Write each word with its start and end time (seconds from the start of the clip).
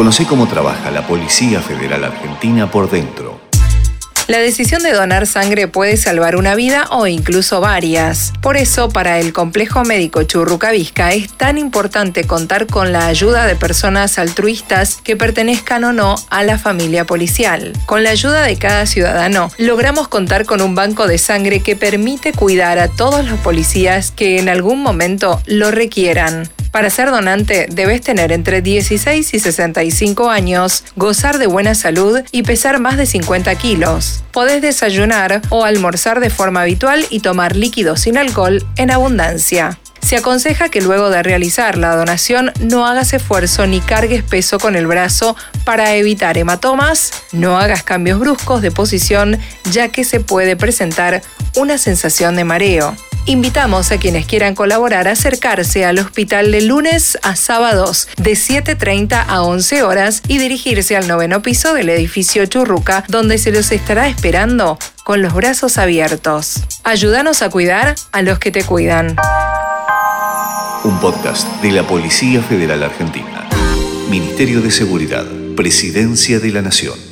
Conoce 0.00 0.24
cómo 0.24 0.48
trabaja 0.48 0.90
la 0.90 1.06
Policía 1.06 1.60
Federal 1.60 2.02
Argentina 2.04 2.70
por 2.70 2.90
dentro. 2.90 3.38
La 4.28 4.38
decisión 4.38 4.82
de 4.82 4.94
donar 4.94 5.26
sangre 5.26 5.68
puede 5.68 5.98
salvar 5.98 6.36
una 6.36 6.54
vida 6.54 6.86
o 6.90 7.06
incluso 7.06 7.60
varias. 7.60 8.32
Por 8.40 8.56
eso, 8.56 8.88
para 8.88 9.18
el 9.18 9.34
complejo 9.34 9.84
médico 9.84 10.22
Churrucavisca 10.22 11.12
es 11.12 11.30
tan 11.30 11.58
importante 11.58 12.24
contar 12.24 12.66
con 12.66 12.92
la 12.92 13.08
ayuda 13.08 13.44
de 13.44 13.56
personas 13.56 14.18
altruistas 14.18 15.02
que 15.04 15.16
pertenezcan 15.16 15.84
o 15.84 15.92
no 15.92 16.14
a 16.30 16.44
la 16.44 16.56
familia 16.56 17.04
policial. 17.04 17.74
Con 17.84 18.02
la 18.02 18.08
ayuda 18.08 18.44
de 18.44 18.56
cada 18.56 18.86
ciudadano, 18.86 19.50
logramos 19.58 20.08
contar 20.08 20.46
con 20.46 20.62
un 20.62 20.74
banco 20.74 21.08
de 21.08 21.18
sangre 21.18 21.60
que 21.60 21.76
permite 21.76 22.32
cuidar 22.32 22.78
a 22.78 22.88
todos 22.88 23.28
los 23.28 23.38
policías 23.40 24.12
que 24.12 24.38
en 24.38 24.48
algún 24.48 24.82
momento 24.82 25.42
lo 25.44 25.70
requieran. 25.70 26.48
Para 26.70 26.88
ser 26.90 27.10
donante 27.10 27.66
debes 27.68 28.00
tener 28.00 28.30
entre 28.30 28.62
16 28.62 29.34
y 29.34 29.40
65 29.40 30.30
años, 30.30 30.84
gozar 30.94 31.38
de 31.38 31.48
buena 31.48 31.74
salud 31.74 32.20
y 32.30 32.44
pesar 32.44 32.78
más 32.78 32.96
de 32.96 33.06
50 33.06 33.54
kilos. 33.56 34.22
Podés 34.30 34.62
desayunar 34.62 35.42
o 35.50 35.64
almorzar 35.64 36.20
de 36.20 36.30
forma 36.30 36.62
habitual 36.62 37.04
y 37.10 37.20
tomar 37.20 37.56
líquidos 37.56 38.00
sin 38.00 38.16
alcohol 38.16 38.64
en 38.76 38.92
abundancia. 38.92 39.78
Se 40.00 40.16
aconseja 40.16 40.70
que 40.70 40.80
luego 40.80 41.10
de 41.10 41.22
realizar 41.22 41.76
la 41.76 41.94
donación 41.94 42.52
no 42.60 42.86
hagas 42.86 43.12
esfuerzo 43.12 43.66
ni 43.66 43.80
cargues 43.80 44.22
peso 44.22 44.58
con 44.58 44.74
el 44.74 44.86
brazo 44.86 45.36
para 45.64 45.94
evitar 45.94 46.38
hematomas, 46.38 47.12
no 47.32 47.58
hagas 47.58 47.82
cambios 47.82 48.18
bruscos 48.18 48.62
de 48.62 48.70
posición 48.70 49.38
ya 49.70 49.88
que 49.88 50.04
se 50.04 50.20
puede 50.20 50.56
presentar 50.56 51.22
una 51.56 51.78
sensación 51.78 52.36
de 52.36 52.44
mareo. 52.44 52.96
Invitamos 53.26 53.92
a 53.92 53.98
quienes 53.98 54.26
quieran 54.26 54.54
colaborar 54.54 55.06
a 55.06 55.12
acercarse 55.12 55.84
al 55.84 55.98
hospital 55.98 56.50
de 56.50 56.62
lunes 56.62 57.18
a 57.22 57.36
sábados 57.36 58.08
de 58.16 58.32
7.30 58.32 59.24
a 59.26 59.42
11 59.42 59.82
horas 59.82 60.22
y 60.26 60.38
dirigirse 60.38 60.96
al 60.96 61.06
noveno 61.06 61.42
piso 61.42 61.74
del 61.74 61.90
edificio 61.90 62.46
Churruca, 62.46 63.04
donde 63.08 63.38
se 63.38 63.52
los 63.52 63.70
estará 63.72 64.08
esperando 64.08 64.78
con 65.04 65.22
los 65.22 65.34
brazos 65.34 65.78
abiertos. 65.78 66.60
Ayúdanos 66.82 67.42
a 67.42 67.50
cuidar 67.50 67.94
a 68.12 68.22
los 68.22 68.38
que 68.38 68.50
te 68.50 68.64
cuidan. 68.64 69.16
Un 70.82 70.98
podcast 70.98 71.46
de 71.62 71.72
la 71.72 71.86
Policía 71.86 72.42
Federal 72.42 72.82
Argentina. 72.82 73.46
Ministerio 74.08 74.62
de 74.62 74.70
Seguridad. 74.70 75.26
Presidencia 75.54 76.40
de 76.40 76.50
la 76.50 76.62
Nación. 76.62 77.09